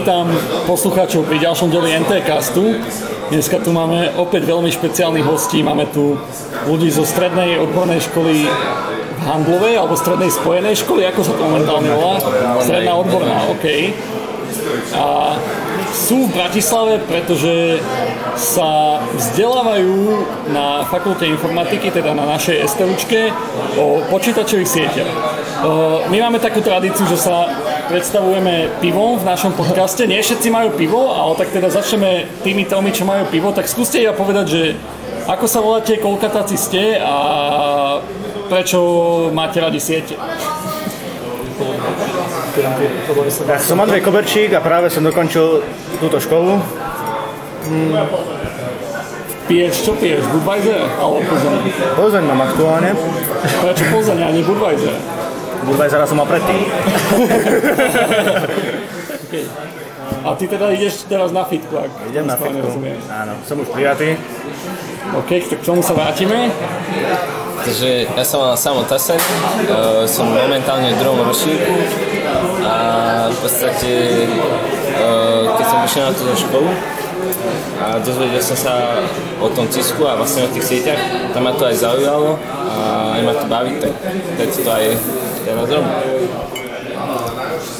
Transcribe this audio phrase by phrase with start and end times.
[0.00, 0.32] vítam
[0.64, 2.72] poslucháčov pri ďalšom dieli NT Castu.
[3.28, 5.60] Dneska tu máme opäť veľmi špeciálnych hostí.
[5.60, 6.16] Máme tu
[6.64, 11.92] ľudí zo strednej odbornej školy v Handlovej, alebo strednej spojenej školy, ako sa to momentálne
[11.92, 12.16] volá?
[12.64, 13.92] Stredná odborná, OK.
[14.96, 15.36] A
[15.92, 17.84] sú v Bratislave, pretože
[18.40, 20.16] sa vzdelávajú
[20.48, 23.36] na fakulte informatiky, teda na našej STUčke,
[23.76, 25.12] o počítačových sieťach.
[26.08, 27.52] My máme takú tradíciu, že sa
[27.90, 30.06] predstavujeme pivom v našom podcaste.
[30.06, 33.50] Nie všetci majú pivo, ale tak teda začneme tými tromi, čo majú pivo.
[33.50, 34.62] Tak skúste ja povedať, že
[35.26, 37.16] ako sa voláte, koľkatáci ste a
[38.46, 38.78] prečo
[39.34, 40.14] máte radi siete?
[43.50, 45.66] Ja som Andrej Koberčík a práve som dokončil
[45.98, 46.62] túto školu.
[47.66, 48.06] Hmm.
[49.50, 50.22] Piješ, čo piješ?
[50.30, 51.54] Budweiser alebo Plzeň?
[51.98, 52.94] Plzeň mám aktuálne.
[53.66, 55.19] Prečo Plzeň a nie Budweiser?
[55.64, 56.60] Budweisera som mal predtým.
[59.28, 59.44] okay.
[60.24, 63.00] A ty teda ideš teraz na fitku, ak Idem na fitku, rozumiem.
[63.08, 64.20] áno, som už prijatý.
[65.16, 66.52] OK, tak k tomu sa vrátime.
[67.64, 71.72] Takže ja som mal Samo Tasen, uh, som momentálne v druhom ročníku
[72.64, 72.76] a
[73.28, 73.92] v podstate
[74.96, 76.68] uh, keď som prišiel na túto školu
[77.80, 79.04] a dozvedel som sa
[79.40, 81.00] o tom Cisku a vlastne o tých sieťach,
[81.36, 82.76] tam ma to aj zaujalo a
[83.16, 83.92] aj ma to baví, tak
[84.40, 84.84] teď to aj
[85.50, 86.28] teraz robím.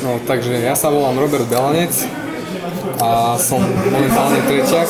[0.01, 1.93] No, takže ja sa volám Robert Belanec
[2.99, 4.89] a som momentálne treťak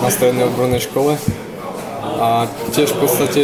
[0.00, 1.18] na strednej odbornej škole
[2.16, 3.42] a tiež v podstate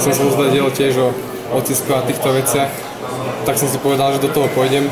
[0.00, 1.08] som sa dozvedel tiež o
[1.54, 2.70] otisku a týchto veciach,
[3.44, 4.88] tak som si povedal, že do toho pôjdem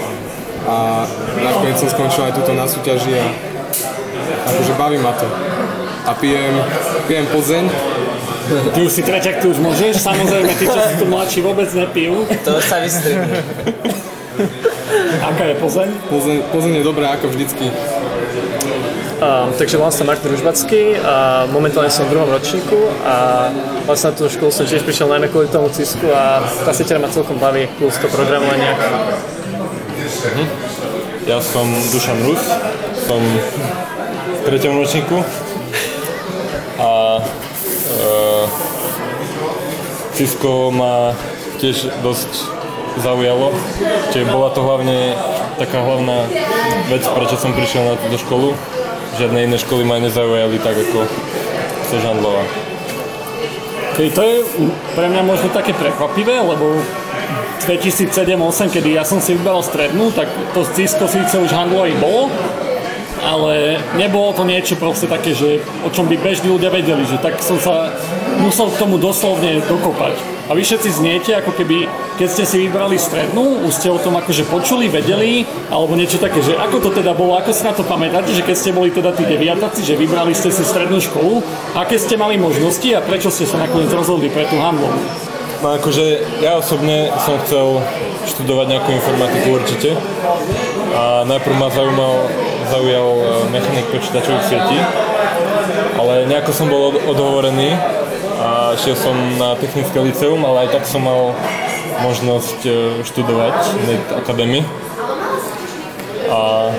[0.69, 1.06] a
[1.41, 3.27] nakoniec som skončil aj túto na súťaži a
[4.52, 5.27] akože baví ma to.
[6.05, 6.55] A pijem,
[7.08, 7.64] pijem Plzeň.
[8.44, 12.28] Ty už si treťak, ty už môžeš, samozrejme, tí, čo si tu mladší, vôbec nepijú.
[12.44, 13.40] To sa vystrihne.
[15.24, 15.88] Aká je Plzeň?
[16.12, 17.72] Plzeň, Plzeň je dobrá ako vždycky.
[19.14, 23.48] Um, takže volám sa Martin Ružbacký a momentálne som v druhom ročníku a
[23.88, 27.08] vlastne na tú školu som tiež prišiel najmä kvôli tomu cisku a tá sieťara ma
[27.08, 28.74] celkom baví, plus to programovanie.
[28.74, 30.46] Uh-huh.
[31.24, 32.42] Ja som Dušan Rus,
[33.06, 33.22] som
[34.28, 35.24] v treťom ročníku
[36.83, 38.44] a uh,
[40.14, 41.11] Cisco ma
[41.58, 42.30] tiež dosť
[43.02, 43.51] zaujalo,
[44.14, 45.19] čiže bola to hlavne
[45.58, 46.30] taká hlavná
[46.86, 48.48] vec, prečo som prišiel na túto školu,
[49.19, 51.02] žiadne iné školy ma nezaujali tak ako
[51.91, 52.47] Sežandlova.
[53.95, 54.42] Okay, to je
[54.95, 56.79] pre mňa možno také prekvapivé, lebo
[57.67, 62.31] 2007-2008, kedy ja som si vyberal strednú, tak to Cisco síce už handlový bolo,
[63.34, 67.42] ale nebolo to niečo proste také, že o čom by bežní ľudia vedeli, že tak
[67.42, 67.90] som sa
[68.39, 70.14] musel k tomu doslovne dokopať.
[70.45, 71.89] A vy všetci zniete, ako keby,
[72.20, 76.45] keď ste si vybrali strednú, už ste o tom akože počuli, vedeli, alebo niečo také,
[76.45, 79.17] že ako to teda bolo, ako si na to pamätáte, že keď ste boli teda
[79.17, 81.40] tí deviataci, že vybrali ste si strednú školu,
[81.72, 85.01] aké ste mali možnosti a prečo ste sa nakoniec rozhodli pre tú handlovú?
[85.64, 87.80] No akože ja osobne som chcel
[88.29, 89.90] študovať nejakú informatiku určite.
[90.95, 92.14] A najprv ma zaujímal,
[92.70, 94.79] zaujal e, mechanik počítačových sietí,
[95.98, 97.74] ale nejako som bol odhovorený
[98.40, 101.33] a šiel som na technické liceum, ale aj tak som mal
[102.02, 102.70] možnosť e,
[103.07, 103.57] študovať
[103.89, 104.61] Net Academy.
[106.29, 106.73] A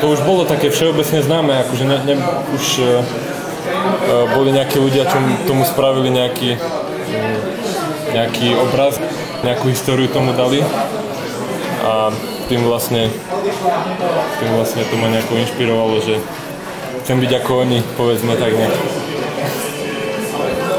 [0.00, 2.14] to už bolo také všeobecne známe, akože ne, ne,
[2.56, 3.04] už uh,
[4.32, 7.36] boli nejakí ľudia, čo tomu spravili nejaký, um,
[8.16, 8.96] nejaký obraz,
[9.40, 10.60] nejakú históriu tomu dali
[11.80, 12.12] a
[12.48, 13.08] tým vlastne,
[14.40, 16.20] tým vlastne to ma nejako inšpirovalo, že
[17.04, 19.09] chcem byť ako oni, povedzme tak nejak.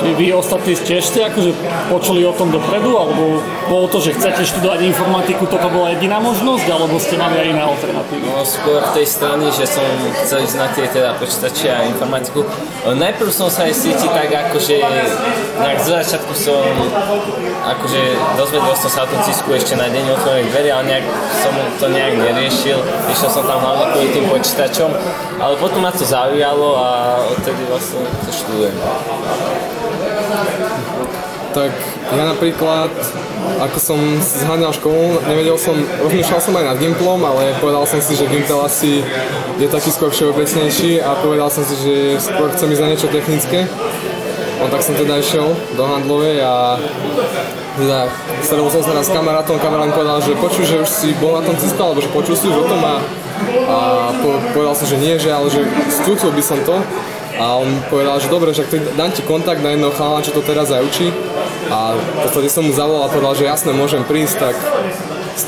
[0.01, 1.53] Vy, vy ostatní tiež ste akože
[1.94, 3.38] počuli o tom dopredu, alebo
[3.69, 7.62] bolo to, že chcete študovať informatiku, toto bola jediná možnosť, alebo ste mali aj iné
[7.62, 8.25] alternatívy?
[8.34, 9.85] No skôr v tej strany, že som
[10.25, 12.41] chcel ísť na tie teda počítače a informatiku.
[12.89, 14.81] Najprv som sa aj cítil tak akože
[15.62, 16.65] nejak z začiatku som
[17.62, 18.01] akože
[18.36, 21.06] dozvedel som sa o tom cisku ešte na deň otvorených dverí, ale nejak
[21.45, 22.81] som to nejak neriešil.
[23.13, 24.89] Išiel som tam hlavne kvôli tým počítačom,
[25.38, 26.89] ale potom ma to zaujalo a
[27.30, 28.75] odtedy vlastne to študujem.
[31.51, 31.71] Tak
[32.15, 32.88] ja napríklad,
[33.59, 38.15] ako som zháňal školu, nevedel som, rozmýšľal som aj nad Gimplom, ale povedal som si,
[38.15, 39.03] že Gimpel asi
[39.59, 43.68] je taký skôr všeobecnejší a povedal som si, že skôr chcem ísť na niečo technické.
[44.63, 46.80] No tak som teda išiel do handlovej a
[47.75, 48.07] teda
[48.45, 51.44] stretol som sa s kamarátom, kamarát mi povedal, že počuj, že už si bol na
[51.44, 52.95] tom Cisco, alebo že počul si už o tom a,
[53.68, 53.77] a
[54.24, 56.80] po, povedal som, že nie, že ale že skúsil by som to
[57.42, 60.70] a on povedal, že dobre, že dám ti kontakt na jedného chalana, čo to teraz
[60.70, 61.10] aj učí.
[61.74, 64.56] A v podstate som mu zavolal a povedal, že jasne, môžem prísť, tak,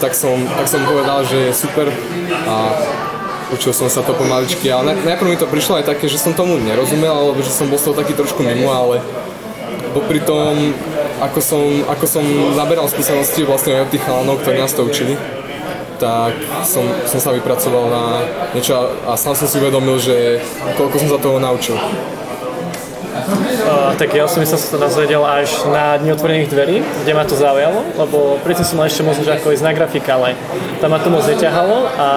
[0.01, 1.93] tak, som, tak som povedal, že je super.
[2.49, 2.73] A
[3.53, 6.57] učil som sa to pomaličky, ale najprv mi to prišlo aj také, že som tomu
[6.57, 8.97] nerozumel, alebo že som bol z toho taký trošku mimo, ale
[9.93, 10.73] popri tom,
[11.21, 12.25] ako som, ako som
[12.57, 15.13] naberal skúsenosti vlastne od tých chalanov, ktorí nás to učili,
[16.03, 16.35] tak
[16.67, 18.03] som, som sa vypracoval na
[18.51, 20.43] niečo a, a sám som si uvedomil, že
[20.75, 21.79] koľko som sa toho naučil.
[23.63, 27.39] Uh, tak ja som sa to dozvedel až na Dni otvorených dverí, kde ma to
[27.39, 30.35] zaujalo, lebo predtým som mal ešte možnosť ako ísť na grafika, ale
[30.83, 32.07] tam ma to moc neťahalo a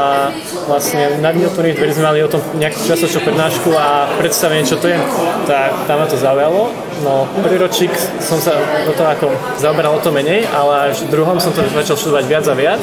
[0.67, 4.81] vlastne na Dni otvorených dverí sme mali o tom nejakú časočnú prednášku a predstavenie, čo
[4.83, 4.99] to je,
[5.47, 6.75] tak tam ma to zaujalo.
[7.07, 9.27] No, prvý ročík som sa do toho ako
[9.61, 12.83] zaoberal o to menej, ale až v druhom som to začal študovať viac a viac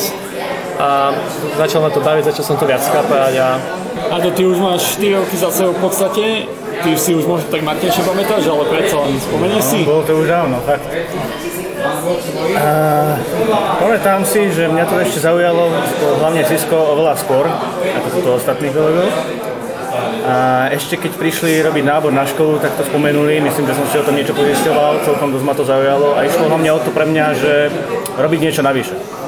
[0.84, 1.16] a
[1.56, 3.48] začal ma to baviť, začal som to viac chápať a
[4.14, 6.24] A to ty už máš 4 roky za sebou v podstate,
[6.84, 9.80] ty si už možno tak matnejšie pamätáš, ale predsa len spomenieš si.
[9.86, 10.86] Bolo to už dávno, fakt.
[12.58, 12.70] A,
[13.80, 15.72] pamätám si, že mňa to ešte zaujalo
[16.20, 17.46] hlavne Cisco oveľa skôr,
[18.02, 19.08] ako to ostatní kolegov.
[20.24, 24.00] A ešte keď prišli robiť nábor na školu, tak to spomenuli, myslím, že som si
[24.00, 27.06] o tom niečo pozisťoval, celkom dosť ma to zaujalo a išlo hlavne o to pre
[27.10, 27.54] mňa, že
[28.18, 29.23] robiť niečo navyše.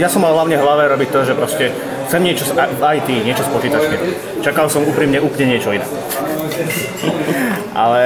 [0.00, 1.64] Ja som mal hlavne v hlave robiť to, že proste
[2.08, 3.96] chcem niečo z IT, niečo s počítačmi.
[4.40, 5.84] Čakal som úprimne úplne niečo iné.
[7.74, 8.02] Ale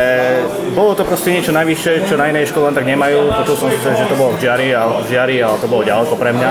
[0.72, 3.28] bolo to proste niečo najvyššie, čo na inej škole len tak nemajú.
[3.44, 6.16] Počul som si, že to bolo v Žiari, ale, v Žiari, ale to bolo ďaleko
[6.16, 6.50] pre mňa.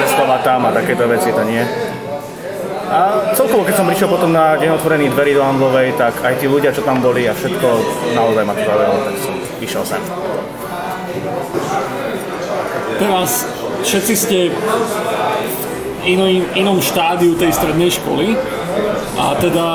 [0.00, 1.60] Cestovať tam a takéto veci to nie.
[2.86, 6.48] A celkovo, keď som prišiel potom na deň otvorených dverí do Handlovej, tak aj tí
[6.48, 7.66] ľudia, čo tam boli a všetko,
[8.16, 10.00] naozaj ma to tak som išiel sem.
[12.96, 13.44] Teraz
[13.82, 14.38] všetci ste
[16.06, 18.38] inom, inom štádiu tej strednej školy
[19.16, 19.66] a teda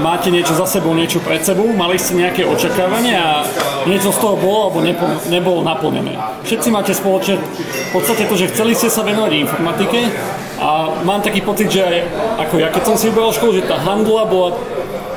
[0.00, 3.34] máte niečo za sebou, niečo pred sebou, mali ste nejaké očakávania a
[3.84, 6.16] niečo z toho bolo alebo nepo, nebolo naplnené.
[6.48, 10.00] Všetci máte spoločne v podstate to, že chceli ste sa venovať informatike
[10.56, 11.96] a mám taký pocit, že aj
[12.48, 14.56] ako ja keď som si vybral školu, že tá handla bola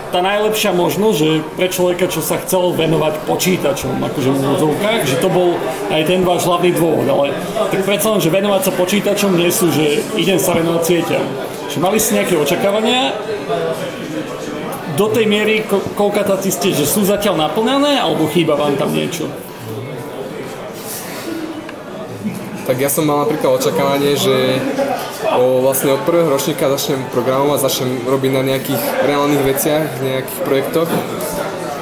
[0.09, 5.21] tá najlepšia možnosť, že pre človeka, čo sa chcel venovať počítačom, akože v úvodzovkách, že
[5.21, 5.55] to bol
[5.93, 7.33] aj ten váš hlavný dôvod, ale
[7.69, 11.25] tak predsa len, že venovať sa počítačom nie sú, že idem sa venovať sieťam.
[11.69, 13.13] Že mali ste nejaké očakávania,
[14.99, 19.31] do tej miery, ko- koľkatáci ste, že sú zatiaľ naplnené, alebo chýba vám tam niečo?
[22.67, 24.59] Tak ja som mal napríklad očakávanie, že
[25.37, 30.89] vlastne od prvého ročníka začnem programovať, začnem robiť na nejakých reálnych veciach, nejakých projektoch.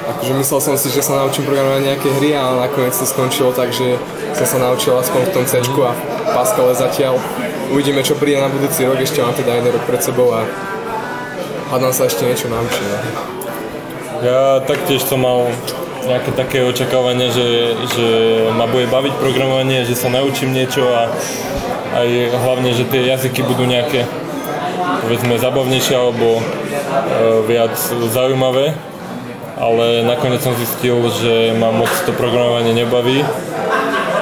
[0.08, 3.76] Akože myslel som si, že sa naučím programovať nejaké hry, ale nakoniec to skončilo tak,
[3.76, 4.00] že
[4.36, 5.92] som sa naučil aspoň v tom C a
[6.32, 7.20] Pascale zatiaľ.
[7.72, 10.48] Uvidíme, čo príde na budúci rok, ešte mám teda jeden rok pred sebou a
[11.72, 12.88] hádam sa ešte niečo naučím.
[12.88, 13.00] No.
[14.24, 15.52] Ja taktiež som mal
[16.08, 18.08] nejaké také očakávanie, že, že
[18.56, 21.12] ma bude baviť programovanie, že sa naučím niečo a
[21.96, 24.04] aj hlavne, že tie jazyky budú nejaké
[25.06, 26.44] povedzme zabavnejšie alebo e,
[27.48, 27.76] viac
[28.12, 28.76] zaujímavé
[29.58, 33.26] ale nakoniec som zistil, že ma moc to programovanie nebaví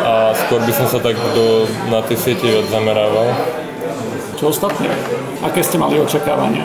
[0.08, 3.36] a skôr by som sa tak do, na tie siete viac zamerával.
[4.40, 4.88] Čo ostatné?
[5.44, 6.64] Aké ste mali očakávania?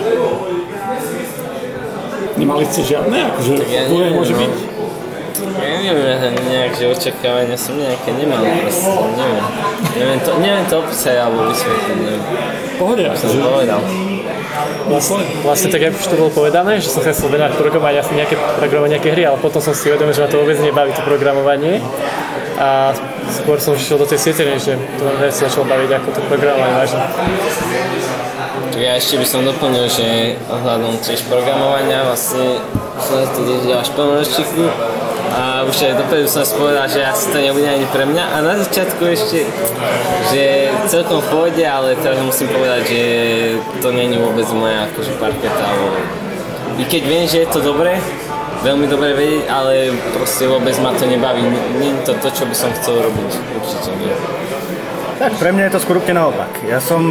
[2.39, 3.19] Nemali ste žiadne?
[3.35, 4.41] Akože ja môže no.
[4.47, 4.55] byť?
[5.41, 9.47] Ja neviem, nejak, že očakávania som nejaké nemal proste, neviem.
[9.97, 12.25] Neviem to, neviem to opísať alebo vysvetliť, neviem.
[12.77, 13.81] Pohode, Som akože povedal.
[14.91, 18.13] Vlastne, vlastne tak, ako už to bolo povedané, že som sa chcel venovať programovať asi
[18.19, 21.03] nejaké, programovať nejaké hry, ale potom som si uvedomil, že ma to vôbec nebaví, to
[21.07, 21.79] programovanie.
[22.61, 22.93] A
[23.33, 26.21] skôr som šiel do tej siete, než že to ma sa začalo baviť ako to
[26.29, 27.01] programovanie vážne.
[28.71, 32.61] Tak ja ešte by som doplnil, že ohľadom tiež programovania vlastne
[33.01, 34.63] som sa to dozvedel až po ročníku
[35.31, 38.37] a už aj dopredu som si povedal, že asi to nebude ani pre mňa a
[38.43, 39.47] na začiatku ešte,
[40.35, 40.43] že
[40.91, 43.03] celkom v pohode, ale teraz musím povedať, že
[43.79, 45.95] to není vôbec moja akože parketa, alebo
[46.81, 48.01] i keď viem, že je to dobré,
[48.65, 51.45] veľmi dobre vedieť, ale proste vôbec ma to nebaví.
[51.77, 53.31] Nie je to to, čo by som chcel robiť.
[53.61, 54.15] Určite nie.
[55.21, 56.49] Tak pre mňa je to skôr úplne naopak.
[56.65, 57.05] Ja som,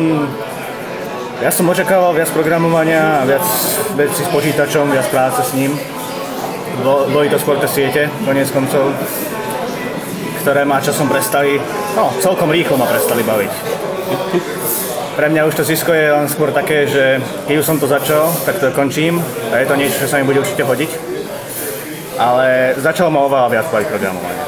[1.38, 3.46] ja som očakával viac programovania viac
[3.94, 5.78] vecí s počítačom, viac práce s ním.
[6.84, 8.96] Bo- Boli to skôr tie siete, konec koncov,
[10.42, 11.60] ktoré ma časom prestali,
[11.96, 13.52] no celkom rýchlo ma prestali baviť.
[15.20, 18.32] Pre mňa už to Cisco je len skôr také, že keď už som to začal,
[18.48, 19.20] tak to končím
[19.52, 20.92] a je to niečo, čo sa mi bude určite hodiť.
[22.16, 24.39] Ale začalo ma oveľa viac baviť programovanie.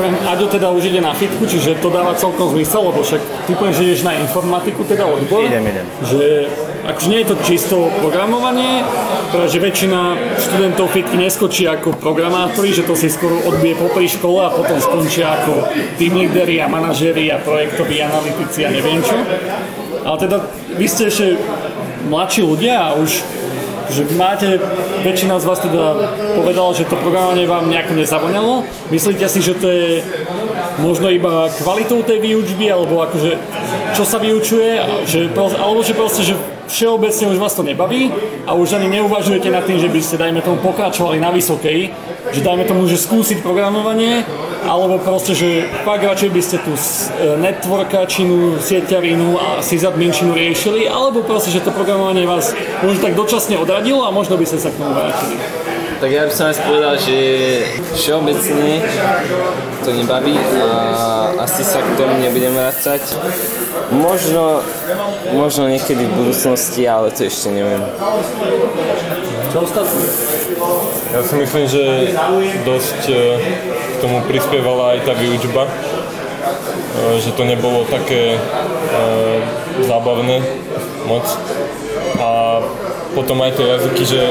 [0.00, 3.52] Okrem Aďo teda už ide na fitku, čiže to dáva celkom zmysel, lebo však ty
[3.52, 5.44] povieš, že ideš na informatiku, teda odbor.
[5.44, 5.84] Idem, idem.
[6.00, 6.48] Že
[6.88, 8.80] akože nie je to čisto programovanie,
[9.28, 10.00] pretože väčšina
[10.40, 15.36] študentov fitky neskočí ako programátori, že to si skoro odbije popri škole a potom skončia
[15.36, 15.68] ako
[16.00, 19.20] team leaderi a manažeri a projektoví analytici a neviem čo.
[20.00, 20.48] Ale teda
[20.80, 21.36] vy ste ešte
[22.08, 23.20] mladší ľudia a už
[23.90, 24.62] že máte,
[25.02, 28.64] väčšina z vás teda povedala, že to programovanie vám nejako nezavoňalo.
[28.94, 30.06] Myslíte si, že to je
[30.78, 33.36] možno iba kvalitou tej výučby, alebo akože
[33.98, 36.34] čo sa vyučuje, že, alebo že proste, že
[36.70, 38.14] všeobecne už vás to nebaví
[38.46, 41.90] a už ani neuvažujete nad tým, že by ste, dajme tomu, pokračovali na vysokej,
[42.30, 44.22] že dajme tomu, že skúsiť programovanie,
[44.64, 46.80] alebo proste, že fakt radšej by ste tú e,
[47.40, 52.52] networkačinu, sieťarinu a sysadminčinu riešili, alebo proste, že to programovanie vás
[52.84, 55.36] možno tak dočasne odradilo a možno by ste sa k tomu vrátili.
[56.00, 57.16] Tak ja by som aj povedal, že
[57.92, 58.80] všeobecne
[59.84, 60.32] to nebaví
[60.64, 60.72] a
[61.44, 63.04] asi sa k tomu nebudem vrácať.
[63.92, 64.64] Možno,
[65.36, 67.84] možno niekedy v budúcnosti, ale to ešte neviem.
[69.52, 70.04] Čo ostatné?
[71.12, 71.84] Ja si myslím, že
[72.64, 73.20] dosť e,
[74.00, 75.72] tomu prispievala aj tá výučba, e,
[77.20, 78.38] že to nebolo také e,
[79.84, 80.40] zábavné
[81.04, 81.24] moc.
[82.20, 82.60] A
[83.14, 84.22] potom aj tie jazyky, že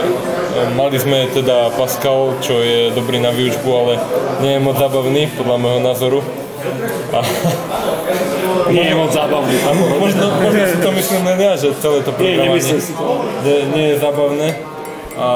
[0.76, 3.94] mali sme teda Pascal, čo je dobrý na výučbu, ale
[4.42, 6.20] nie je moc zábavný, podľa môjho názoru.
[7.16, 7.20] A,
[8.72, 9.56] nie je moc zábavný.
[9.64, 12.82] A možno, možno si to myslím len ja, že celé to programovanie nie,
[13.46, 14.48] nie, nie je zábavné.
[15.20, 15.28] A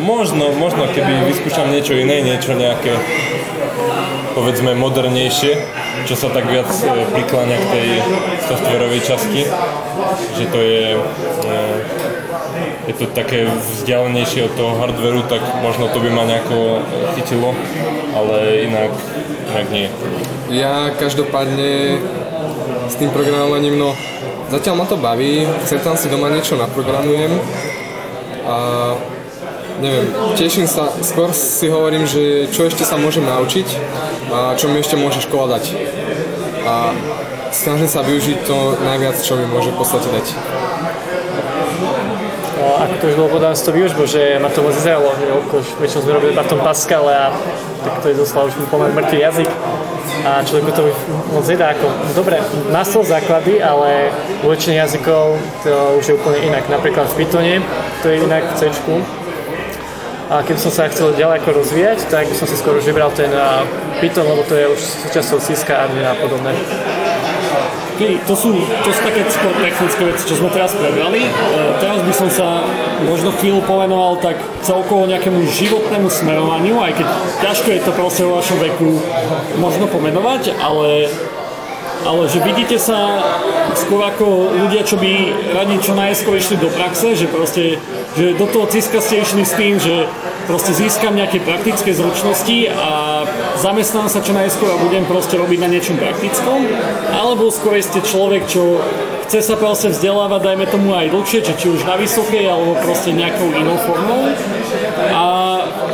[0.00, 2.94] možno, možno keby vyskúšam niečo iné, niečo nejaké
[4.34, 5.62] povedzme modernejšie,
[6.10, 7.88] čo sa tak viac e, prikláňa k tej
[8.50, 9.42] softwarovej časti,
[10.34, 11.64] že to je e,
[12.84, 16.84] je to také vzdialenejšie od toho hardveru, tak možno to by ma nejako
[17.16, 17.56] chytilo,
[18.12, 18.92] ale inak,
[19.50, 19.88] inak nie.
[20.52, 21.98] Ja každopádne
[22.90, 23.96] s tým programovaním, no
[24.52, 27.32] zatiaľ ma to baví, sem tam si doma niečo naprogramujem
[28.44, 28.56] a
[29.80, 30.06] neviem,
[30.38, 33.66] teším sa, skôr si hovorím, že čo ešte sa môžem naučiť
[34.30, 35.64] a čo mi ešte môže škola dať.
[36.64, 36.94] A
[37.50, 40.26] snažím sa využiť to najviac, čo mi môže v podstate dať.
[42.54, 43.74] No, ako to už bolo povedané s tou
[44.06, 45.12] že ma to moc zaujalo,
[45.82, 47.26] väčšinou sme robili iba v tom Pascale a
[47.84, 49.50] tak to je doslova už pomer mŕtvý jazyk
[50.24, 50.82] a človeku to
[51.36, 52.40] moc nedá ako, dobre,
[52.72, 54.08] nastol základy, ale
[54.40, 56.64] u väčšiny jazykov to už je úplne inak.
[56.72, 57.60] Napríklad v Pythone
[58.00, 58.72] to je inak v C.
[60.32, 63.12] A keby som sa chcel ďalej ako rozvíjať, tak by som si skôr už vybral
[63.12, 63.28] ten
[64.00, 66.56] Python, lebo to je už súčasťou Ciska, a podobné.
[68.00, 71.22] To sú, to sú také skôr technické veci, čo sme teraz prebrali.
[71.22, 71.30] E,
[71.78, 72.66] teraz by som sa
[73.06, 74.34] možno chvíľu povenoval tak
[74.66, 77.06] celkovo nejakému životnému smerovaniu, aj keď
[77.46, 78.98] ťažko je to proste vo vašom veku
[79.62, 81.06] možno pomenovať, ale
[82.04, 83.24] ale že vidíte sa
[83.74, 85.12] skôr ako ľudia, čo by
[85.56, 87.80] radi čo najskôr išli do praxe, že proste,
[88.14, 90.06] že do toho ciska ste išli s tým, že
[90.46, 93.24] proste získam nejaké praktické zručnosti a
[93.58, 96.68] zamestnám sa čo najskôr a budem proste robiť na niečom praktickom,
[97.10, 98.78] alebo skôr ste človek, čo
[99.26, 103.10] chce sa proste vzdelávať, dajme tomu aj dlhšie, či, či už na vysokej, alebo proste
[103.16, 104.30] nejakou inou formou?
[105.10, 105.24] A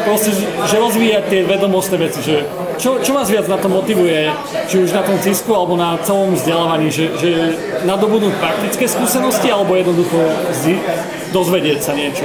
[0.02, 2.36] proste, že rozvíjať tie vedomostné veci, že
[2.80, 4.32] čo, čo vás viac na to motivuje,
[4.66, 7.30] či už na tom cisku alebo na celom vzdelávaní, že, že
[7.84, 10.16] nadobudnúť praktické skúsenosti alebo jednoducho
[10.56, 10.80] zi,
[11.36, 12.24] dozvedieť sa niečo?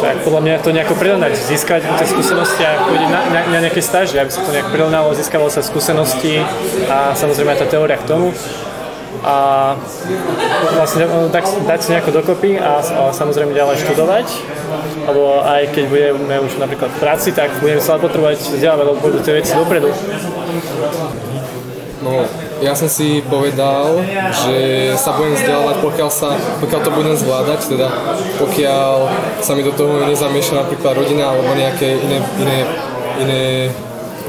[0.00, 3.82] Tak podľa mňa to nejako prirovnať, získať tie skúsenosti a chodiť na, na, na nejaké
[3.82, 6.40] stáže, aby sa to nejak prirovnalo, získavalo sa skúsenosti
[6.86, 8.30] a samozrejme aj tá teória k tomu.
[9.20, 9.76] A
[10.80, 14.26] vlastne dať, dať si nejako dokopy a, a samozrejme ďalej študovať
[15.06, 19.18] alebo aj keď budeme už napríklad v práci, tak budeme sa potrebovať vzdelávať, lebo budú
[19.24, 19.90] tie veci dopredu.
[22.00, 22.24] No,
[22.64, 24.00] ja som si povedal,
[24.32, 27.88] že sa budem vzdelávať, pokiaľ, sa, pokiaľ to budem zvládať, teda
[28.40, 28.94] pokiaľ
[29.44, 32.58] sa mi do toho nezamieša napríklad rodina alebo nejaké iné, iné,
[33.20, 33.42] iné,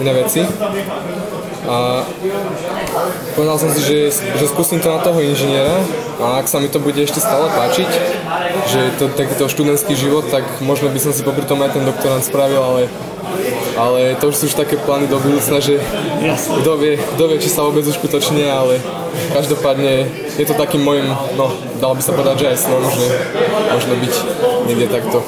[0.03, 0.43] iné veci.
[1.61, 2.03] A
[3.37, 5.79] povedal som si, že, že skúsim to na toho inžiniera
[6.19, 7.87] a ak sa mi to bude ešte stále páčiť,
[8.67, 12.23] že to takýto študentský život, tak možno by som si popri tom aj ten doktorant
[12.23, 12.81] spravil, ale
[13.77, 15.79] ale to už sú už také plány do budúcna, že
[16.61, 18.83] kto vie, kto vie, či sa vôbec uskutočnia, ale
[19.31, 20.05] každopádne
[20.35, 21.07] je to takým môjim,
[21.39, 23.07] no, dalo by sa povedať, že aj snom, že
[23.71, 24.13] možno byť
[24.67, 25.23] niekde takto.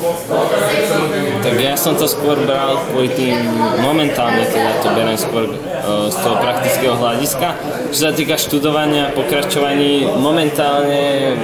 [1.43, 3.35] Tak ja som to skôr bral kvôli tým
[3.79, 5.47] momentálne, teda to beriem skôr
[5.83, 7.47] z toho praktického hľadiska.
[7.91, 11.35] Čo sa týka študovania, pokračovaní, momentálne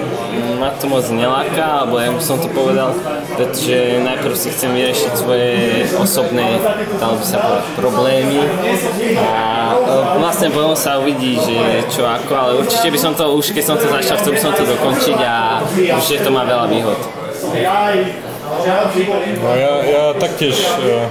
[0.59, 2.91] ma to moc neláka, alebo ja by som to povedal,
[3.39, 5.51] pretože najprv si chcem vyriešiť svoje
[5.95, 6.59] osobné,
[6.99, 8.39] dalo by sa povedať, problémy
[9.15, 13.55] a uh, vlastne potom sa uvidí, že čo ako, ale určite by som to, už
[13.55, 15.63] keď som to začal, chcel by som to dokončiť a
[15.95, 16.99] určite to má veľa výhod.
[19.39, 21.07] No ja, ja taktiež uh,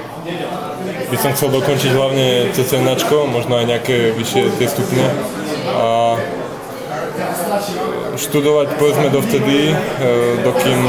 [1.08, 5.06] by som chcel dokončiť hlavne CCNAčko, možno aj nejaké vyššie tie stupne.
[5.72, 6.16] A
[8.18, 9.74] študovať povedzme dovtedy, e,
[10.44, 10.80] dokým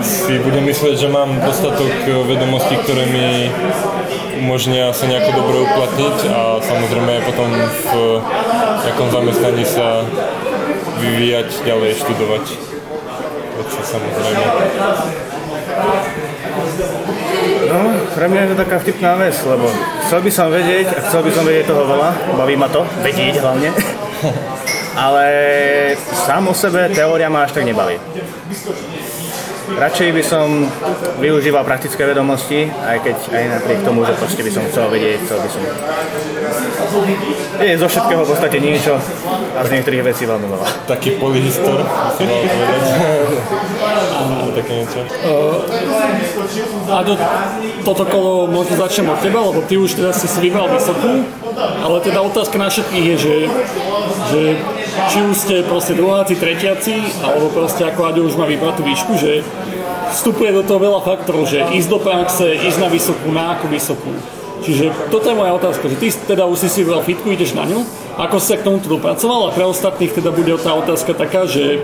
[0.00, 1.92] si budem myslieť, že mám dostatok
[2.28, 3.52] vedomostí, ktoré mi
[4.40, 7.92] umožnia sa nejako dobre uplatniť a samozrejme potom v
[8.88, 10.04] nejakom zamestnaní sa
[11.00, 12.44] vyvíjať, ďalej študovať
[13.60, 14.44] veci samozrejme.
[17.70, 17.80] No,
[18.14, 19.66] pre mňa je to taká vtipná vec, lebo
[20.06, 23.38] chcel by som vedieť, a chcel by som vedieť toho veľa, baví ma to, vedieť
[23.38, 23.70] hlavne,
[25.06, 25.24] ale
[25.96, 27.96] sám o sebe teória ma až tak nebaví.
[29.70, 30.66] Radšej by som
[31.22, 35.38] využíval praktické vedomosti, aj keď aj napriek tomu, že proste by som chcel vedieť, chcel
[35.38, 35.62] by som
[37.60, 38.98] je zo všetkého v podstate niečo
[39.54, 40.66] a z niektorých vecí veľmi veľa.
[40.90, 41.86] Taký polyhistor,
[44.30, 44.56] povedať.
[44.62, 45.00] Také niečo.
[46.90, 47.14] A do,
[47.82, 51.26] toto kolo možno začnem od teba, lebo ty už teda si si vybral vysokú,
[51.58, 53.36] ale teda otázka na všetkých je, že,
[54.30, 54.42] že
[55.10, 56.94] či už ste proste druháci, tretiaci,
[57.24, 59.42] alebo proste ako Aďo už má vybrať tú výšku, že
[60.10, 64.10] vstupuje do toho veľa faktorov, že ísť do praxe, ísť na vysokú, na akú vysokú.
[64.60, 67.64] Čiže toto je moja otázka, že ty teda už si si vybral fitku, ideš na
[67.64, 67.80] ňu,
[68.20, 71.80] ako si sa k tomuto dopracoval a pre ostatných teda bude tá otázka taká, že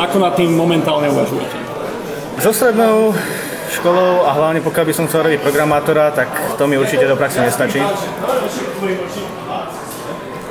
[0.00, 1.63] ako nad tým momentálne uvažujete.
[2.40, 3.14] So strednou
[3.70, 7.42] školou a hlavne pokiaľ by som chcel robiť programátora, tak to mi určite do praxe
[7.42, 7.82] nestačí.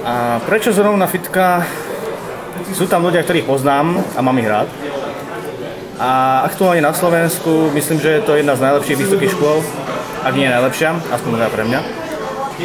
[0.03, 1.63] A prečo zrovna fitka?
[2.71, 4.67] Sú tam ľudia, ktorých poznám a mám ich rád.
[5.99, 9.59] A aktuálne na Slovensku myslím, že je to jedna z najlepších vysokých škôl,
[10.23, 11.79] ak nie najlepšia, aspoň teda pre mňa.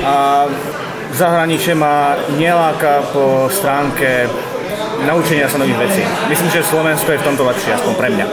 [0.03, 0.15] A
[1.15, 4.31] zahraničie ma neláka po stránke
[5.07, 6.03] naučenia sa nových vecí.
[6.29, 8.27] Myslím, že Slovensko je v tomto lepšie, aspoň pre mňa.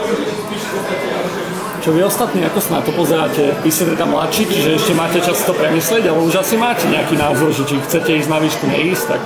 [1.86, 3.54] Čo vy ostatní, ako sa na to pozeráte?
[3.62, 7.14] Vy ste teda mladší, čiže ešte máte čas to premyslieť, ale už asi máte nejaký
[7.14, 9.22] názor, že či chcete ísť na výšku, neísť, tak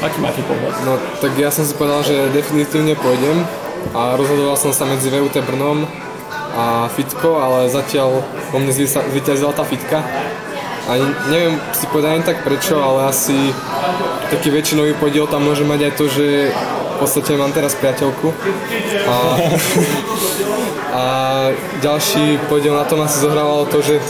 [0.00, 0.72] aký máte pohľad?
[0.88, 3.44] No tak ja som si povedal, že definitívne pôjdem
[3.92, 5.84] a rozhodoval som sa medzi VUT Brnom
[6.56, 10.00] a Fitko, ale zatiaľ po mne zvyťazila tá Fitka.
[10.88, 10.96] A
[11.28, 13.52] neviem si povedať ani tak prečo, ale asi
[14.32, 18.32] taký väčšinový podiel tam môže mať aj to, že v podstate mám teraz priateľku.
[19.04, 19.16] A, a
[21.80, 24.00] ďalší podiel na tom asi zohrávalo to, že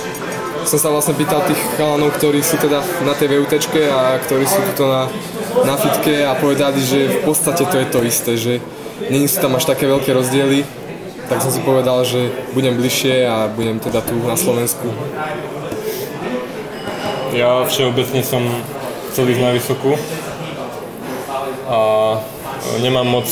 [0.65, 3.53] som sa vlastne pýtal tých chalanov, ktorí sú teda na tej VUT
[3.93, 5.13] a ktorí sú tu na,
[5.63, 8.53] na fitke a povedali, že v podstate to je to isté, že
[9.13, 10.65] není sú tam až také veľké rozdiely,
[11.29, 14.89] tak som si povedal, že budem bližšie a budem teda tu na Slovensku.
[17.37, 18.47] Ja všeobecne som
[19.13, 19.99] chcel ísť na vysokú
[21.69, 21.79] a
[22.81, 23.27] nemám moc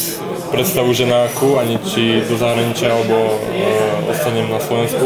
[0.53, 3.65] predstavu, že na akú, ani či do zahraničia, alebo e,
[4.13, 5.01] ostanem na Slovensku.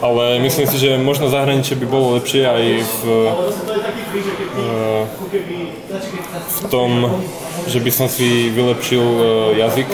[0.00, 3.00] Ale myslím si, že možno zahraničie by bolo lepšie aj v,
[4.56, 4.64] e,
[6.32, 7.20] v tom,
[7.68, 9.24] že by som si vylepšil e,
[9.60, 9.88] jazyk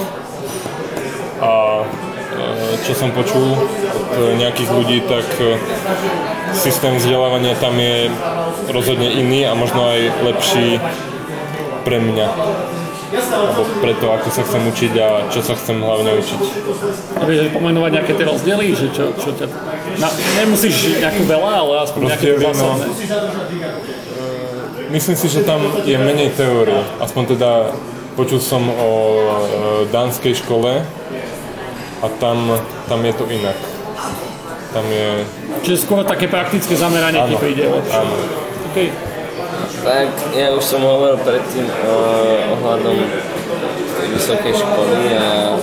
[1.43, 1.83] a
[2.87, 5.27] čo som počul od nejakých ľudí, tak
[6.57, 8.09] systém vzdelávania tam je
[8.73, 10.81] rozhodne iný a možno aj lepší
[11.85, 12.29] pre mňa.
[13.15, 16.41] Alebo pre to, ako sa chcem učiť a čo sa chcem hlavne učiť.
[17.15, 19.47] A vieš pomenovať nejaké tie rozdiely, že čo, čo ťa...
[20.03, 20.11] Na,
[20.43, 22.67] nemusíš nejakú veľa, ale aspoň nejaké Proste viem, no.
[22.67, 22.87] zásadné.
[24.91, 26.83] Myslím si, že tam je menej teórie.
[26.99, 27.51] Aspoň teda
[28.19, 29.25] počul som o e,
[29.91, 30.83] dánskej škole
[32.03, 32.59] a tam,
[32.91, 33.59] tam je to inak.
[34.75, 35.23] Tam je...
[35.63, 37.71] Čiže skôr také praktické zameranie ti príde.
[37.71, 38.15] áno.
[38.75, 39.16] Okay.
[39.87, 42.99] Tak ja už som hovoril predtým uh, ohľadom
[43.95, 45.55] tej vysokej školy a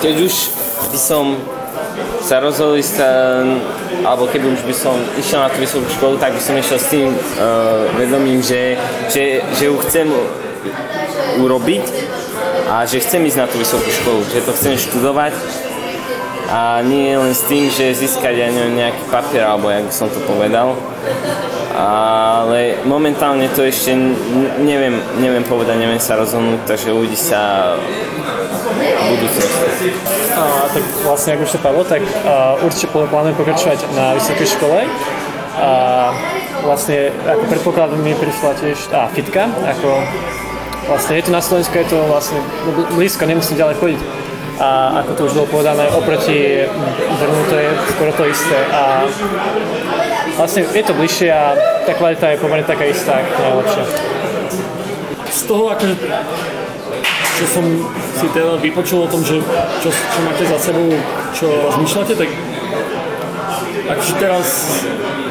[0.00, 0.34] keď už
[0.88, 1.36] by som
[2.24, 3.04] sa rozhodol ísť, eh,
[4.00, 6.88] alebo keď už by som išiel na tú vysokú školu, tak by som išiel s
[6.88, 8.80] tým uh, vedomím, že,
[9.12, 10.08] že, že ju chcem
[11.36, 11.84] urobiť
[12.72, 15.36] a že chcem ísť na tú vysokú školu, že to chcem študovať
[16.48, 20.16] a nie len s tým, že získať ja nejaký papier, alebo jak by som to
[20.24, 20.80] povedal.
[21.78, 23.94] Ale momentálne to ešte
[24.58, 29.94] neviem, neviem povedať, neviem sa rozhodnúť, takže uvidí sa v budúcnosti.
[30.34, 34.90] A, tak vlastne, ako už to Pavlo, tak a, určite plánujem pokračovať na vysokej škole.
[35.58, 35.70] A
[36.66, 40.02] vlastne, ako predpoklad mi prišla tiež tá fitka, ako
[40.90, 42.42] vlastne je to na Slovensku, je to vlastne
[42.98, 44.00] blízko, nemusím ďalej chodiť.
[44.58, 46.66] A ako to už bolo povedané, oproti
[47.22, 48.58] Brnu to je skoro to isté.
[48.74, 49.06] A
[50.38, 53.84] vlastne je to bližšie a tá kvalita je pomerne taká istá, ako najlepšia.
[55.28, 55.94] Z toho, akože,
[57.36, 57.64] čo som
[58.16, 59.42] si teda vypočul o tom, že
[59.82, 60.94] čo, čo máte za sebou,
[61.34, 62.30] čo rozmýšľate, tak
[63.88, 64.46] akože teraz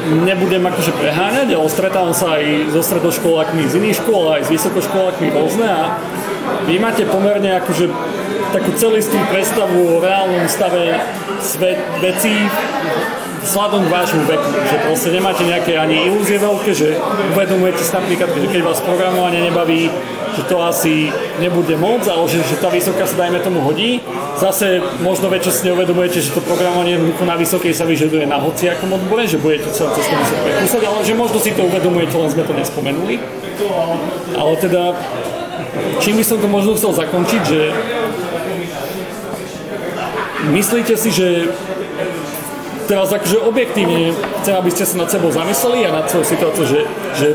[0.08, 5.28] nebudem akože preháňať, ale stretávam sa aj so stredoškolákmi z iných škôl, aj s vysokoškolákmi
[5.32, 5.96] rôzne a
[6.64, 7.92] vy máte pomerne akože
[8.52, 10.96] takú celistú predstavu o reálnom stave
[11.44, 12.48] svet, vecí
[13.48, 17.00] vzhľadom k vášmu veku, že proste nemáte nejaké ani ilúzie veľké, že
[17.32, 19.88] uvedomujete si napríklad, že keď vás programovanie nebaví,
[20.36, 21.08] že to asi
[21.40, 24.04] nebude moc, ale že, že tá vysoká sa dajme tomu hodí.
[24.38, 29.26] Zase možno väčšie si neuvedomujete, že to programovanie na vysokej sa vyžaduje na hociakom odbore,
[29.26, 32.44] že budete sa cez to vysoké kúsať, ale že možno si to uvedomujete, len sme
[32.44, 33.16] to nespomenuli.
[34.36, 34.94] Ale teda,
[35.98, 37.60] čím by som to možno chcel zakončiť, že
[40.54, 41.28] myslíte si, že
[42.88, 46.80] teraz akože objektívne chcem, aby ste sa nad sebou zamysleli a nad svojou situáciu, že,
[47.20, 47.28] že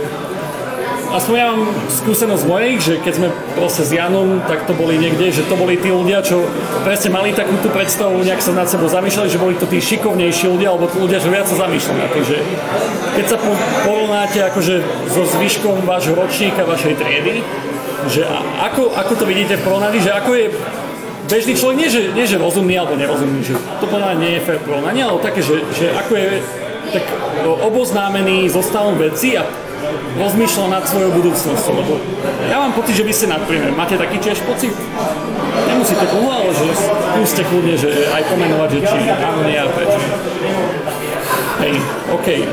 [1.14, 5.30] aspoň ja mám skúsenosť mojich, že keď sme proste s Janom, tak to boli niekde,
[5.30, 6.42] že to boli tí ľudia, čo
[6.82, 10.50] presne mali takú tú predstavu, nejak sa nad sebou zamýšľali, že boli to tí šikovnejší
[10.50, 12.02] ľudia, alebo tí ľudia, že viac sa zamýšľali.
[12.10, 12.38] Akože,
[13.22, 13.38] keď sa
[13.86, 14.76] porovnáte akože
[15.14, 17.46] so zvyškom vášho ročníka, vašej triedy,
[18.10, 18.26] že
[18.60, 20.48] ako, ako to vidíte v porovnaní, že ako je
[21.34, 24.62] bežný človek, nie že, nie že rozumný alebo nerozumný, že to podľa nie je fair
[24.62, 26.30] porovnanie, ale také, že, že ako je
[26.94, 27.06] tak
[27.66, 29.42] oboznámený so stavom veci a
[30.14, 31.98] rozmýšľa nad svojou budúcnosťou, lebo
[32.46, 33.74] ja mám pocit, že vy ste nadpriemer.
[33.74, 34.70] Máte taký tiež pocit?
[35.66, 40.00] Nemusíte koho, ale že skúste kľudne, že aj pomenovať, že či áno, nie a prečo.
[41.66, 41.74] Hej,
[42.14, 42.28] OK.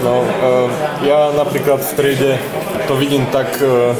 [0.00, 0.66] No, uh,
[1.04, 2.32] ja napríklad v triede
[2.88, 3.92] to vidím tak, uh,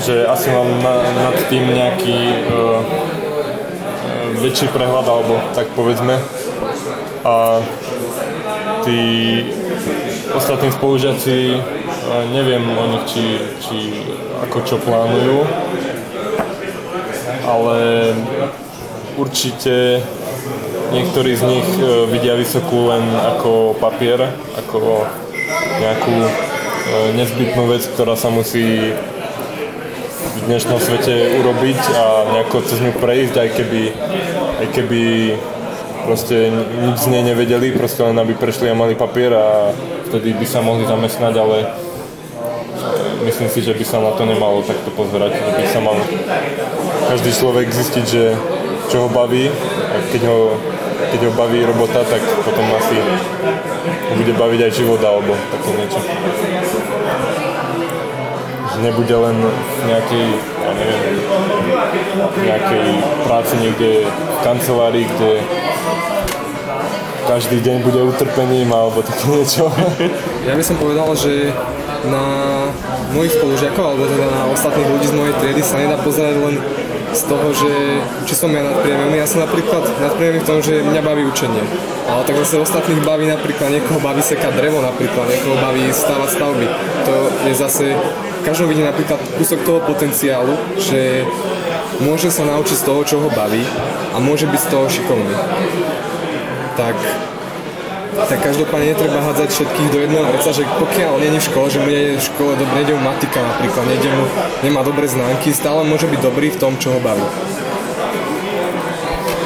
[0.00, 0.94] že asi mám na,
[1.30, 2.80] nad tým nejaký uh,
[4.40, 6.20] väčší prehľad, alebo tak povedzme.
[7.26, 7.64] A
[8.86, 9.00] tí
[10.36, 11.58] ostatní spolužiaci,
[12.30, 13.24] neviem o nich, či,
[13.58, 13.76] či
[14.46, 15.42] ako čo plánujú,
[17.42, 17.78] ale
[19.18, 20.04] určite
[20.92, 21.68] niektorí z nich
[22.12, 25.08] vidia vysokú len ako papier, ako
[25.82, 26.16] nejakú
[27.18, 28.94] nezbytnú vec, ktorá sa musí
[30.46, 33.82] dnešnom svete urobiť a nejako cez ňu prejsť, aj keby,
[34.62, 35.02] aj keby
[36.06, 36.54] proste
[36.86, 39.74] nič z nej nevedeli, proste len aby prešli a mali papier a
[40.06, 41.66] vtedy by sa mohli zamestnať, ale
[43.26, 45.98] myslím si, že by sa na to nemalo takto pozerať, že by sa mal
[47.10, 48.24] každý človek zistiť, že
[48.86, 50.54] čo ho baví a keď ho,
[51.10, 52.96] keď ho baví robota, tak potom asi
[54.14, 56.00] bude baviť aj život alebo také niečo.
[58.76, 61.02] Nebude len v nejakej, ja neviem,
[62.44, 62.88] nejakej
[63.24, 65.32] práci niekde v kancelárii, kde
[67.26, 69.72] každý deň bude utrpením alebo také niečo.
[70.46, 71.50] Ja by som povedal, že
[72.06, 72.24] na
[73.10, 76.54] mojich spolužiakov alebo teda na ostatných ľudí z mojej triedy sa nedá pozerať len
[77.12, 77.72] z toho, že
[78.26, 79.20] či som ja nadpriemerný.
[79.20, 81.62] Ja som napríklad nadpriemerný v tom, že mňa baví učenie.
[82.06, 86.66] Ale tak zase ostatných baví napríklad, niekoho baví sekať drevo napríklad, niekoho baví stavať stavby.
[87.06, 87.14] To
[87.46, 87.86] je zase,
[88.42, 91.26] každý vidí napríklad kúsok toho potenciálu, že
[92.02, 93.62] môže sa naučiť z toho, čo ho baví
[94.14, 95.34] a môže byť z toho šikovný
[96.76, 96.94] tak
[98.24, 101.78] tak každopádne netreba hádzať všetkých do jedného vreca, že pokiaľ nie je v škole, že
[101.84, 104.24] mu je v škole dobre, nejde mu matika napríklad, nejde mu,
[104.64, 107.24] nemá dobré známky, stále môže byť dobrý v tom, čo ho baví.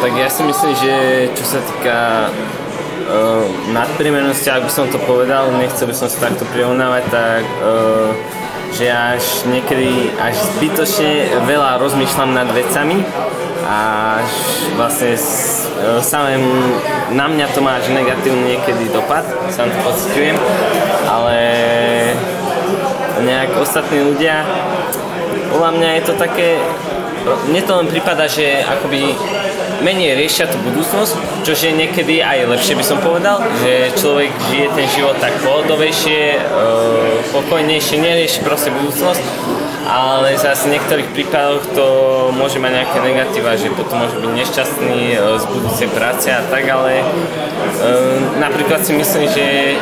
[0.00, 0.94] Tak ja si myslím, že
[1.34, 1.98] čo sa týka
[2.30, 8.14] uh, nadprimernosti, ak by som to povedal, nechcel by som sa takto prirovnávať, tak uh,
[8.70, 13.02] že až niekedy až zbytočne veľa rozmýšľam nad vecami
[13.66, 13.78] a
[14.22, 14.32] až
[14.78, 15.18] vlastne
[15.78, 16.36] E, samé
[17.14, 19.22] na mňa to má až negatívny niekedy dopad,
[19.54, 20.36] sám to pocitujem,
[21.06, 21.38] ale
[23.22, 24.42] nejak ostatní ľudia,
[25.50, 26.48] podľa mňa je to také,
[27.50, 29.14] mne to len prípada, že akoby
[29.80, 34.66] menej riešia tú budúcnosť, čo je niekedy aj lepšie by som povedal, že človek žije
[34.76, 36.40] ten život tak pohodovejšie, e,
[37.32, 39.22] pokojnejšie, nerieši proste budúcnosť
[39.88, 41.86] ale zase v niektorých prípadoch to
[42.36, 46.68] môže mať nejaké negatíva, že potom môže byť nešťastný e, z budúcej práce a tak,
[46.68, 47.04] ale e,
[48.40, 49.76] napríklad si myslím, že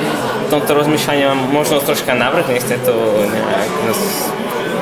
[0.46, 2.94] v tomto rozmýšľaní mám možnosť troška navrh, nechce to
[3.26, 3.70] nejak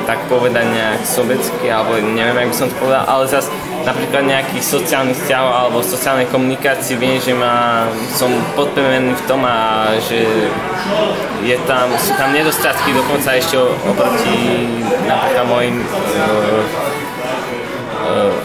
[0.07, 3.51] tak povedať nejak sobecky, alebo neviem, ako by som to povedal, ale zase
[3.87, 8.27] napríklad nejakých sociálnych vzťahov alebo sociálnej komunikácii viem, že ma, som
[8.59, 10.27] podporený v tom a že
[11.47, 13.55] je tam, sú tam nedostatky dokonca ešte
[13.87, 14.67] oproti
[15.07, 16.63] napríklad mojim uh,
[18.11, 18.35] uh,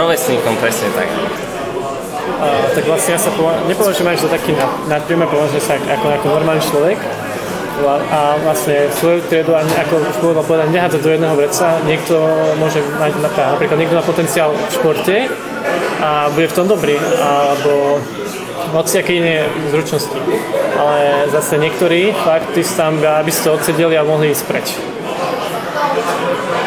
[0.00, 1.08] rovesníkom, presne tak.
[2.40, 3.28] Uh, tak vlastne ja sa
[3.68, 4.56] nepovažujem až za taký
[4.88, 6.96] nadpriemer, považujem sa ako, ako normálny človek,
[7.82, 11.66] a vlastne svoju triedu, ako už povedal povedať, nehádzať do jedného vreca.
[11.82, 12.14] Niekto
[12.62, 15.16] môže mať napríklad niekto má potenciál v športe
[15.98, 17.98] a bude v tom dobrý, alebo
[18.72, 20.18] hociaké iné zručnosti.
[20.78, 24.78] Ale zase niektorí fakt si tam, aby ste odsedeli a mohli ísť preč.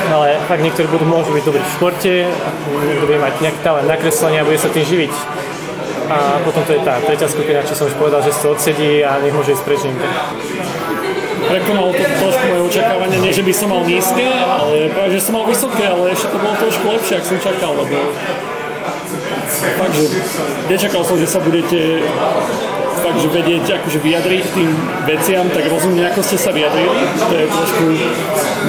[0.07, 2.13] Ale fakt niektorí budú, môžu byť dobrí v športe,
[2.83, 5.13] niekto bude mať nejaký talent nakreslenia a bude sa tým živiť.
[6.07, 9.19] A potom to je tá tretia skupina, čo som už povedal, že to odsedí a
[9.19, 9.83] nech môže ísť preč.
[11.47, 15.45] Prekonalo to trošku moje očakávanie, nie že by som mal nízke, ale že som mal
[15.47, 17.95] vysoké, ale ešte to bolo trošku lepšie, ako som čakal, lebo
[19.79, 20.05] fakt, že
[20.67, 22.03] nečakal som, že sa budete
[22.99, 24.69] fakt, že vedieť akože vyjadriť tým
[25.07, 26.99] veciam, tak rozumne, ako ste sa vyjadrili.
[27.15, 27.85] To je trošku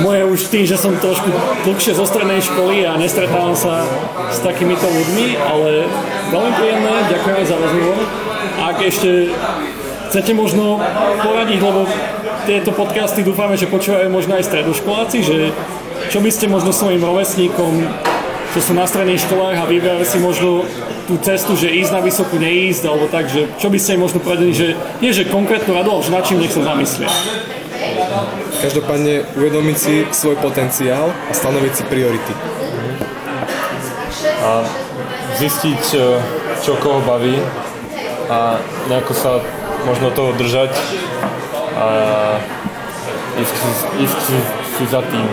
[0.04, 1.32] moje už tým, že som trošku
[1.66, 3.82] dlhšie zo strednej školy a nestretávam sa
[4.30, 5.88] s takýmito ľuďmi, ale
[6.30, 7.98] veľmi príjemné, ďakujem aj za rozhovor.
[8.58, 9.32] Ak ešte
[10.08, 10.80] chcete možno
[11.24, 11.84] poradiť, lebo
[12.48, 15.52] tieto podcasty dúfame, že počúvajú možno aj stredoškoláci, že
[16.08, 17.84] čo by ste možno svojim rovesníkom,
[18.56, 20.64] čo sú na stredných školách a vyberajú si možno
[21.04, 24.24] tú cestu, že ísť na vysokú, neísť, alebo tak, že čo by ste im možno
[24.24, 24.72] poradili, že
[25.04, 27.12] nie, že konkrétnu radu, ale že na čím nech sa zamyslia.
[28.64, 32.32] Každopádne uvedomiť si svoj potenciál a stanoviť si priority.
[35.36, 35.98] zistiť, e,
[36.64, 37.36] čo koho baví
[38.32, 38.58] a
[38.88, 39.38] nejako sa
[39.86, 40.72] možno toho držať
[41.78, 41.86] a
[43.38, 43.56] ísť,
[44.02, 45.26] ísť si, za tým.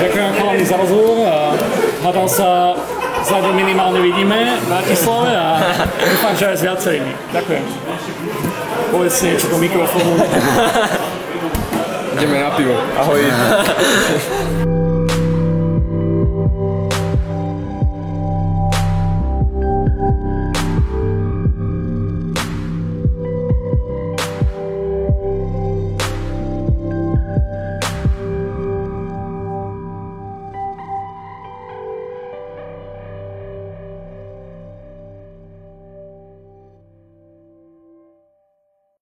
[0.00, 1.56] Ďakujem chalani za rozhovor a
[2.04, 2.76] hádam sa
[3.24, 5.60] za deň minimálne vidíme v Bratislave a
[6.00, 7.12] dúfam, že aj s viacerými.
[7.36, 7.64] Ďakujem.
[8.92, 10.20] Povedz si niečo do mikrofónu.
[12.16, 12.76] Ideme na pivo.
[12.96, 13.20] Ahoj.